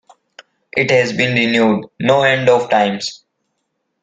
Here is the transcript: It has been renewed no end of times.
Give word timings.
It 0.75 0.89
has 0.89 1.13
been 1.13 1.35
renewed 1.35 1.85
no 1.99 2.23
end 2.23 2.49
of 2.49 2.71
times. 2.71 3.23